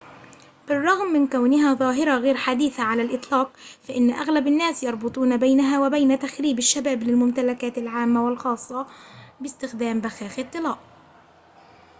[0.67, 3.51] بالرغم من كونها ظاهرة غير حديثة على الإطلاق
[3.87, 8.87] فإن أغلب الناس يربطون بينها وبين تخريب الشباب للممتلكات العامة والخاصة
[9.41, 10.79] باستخدام بخاخ الطلاء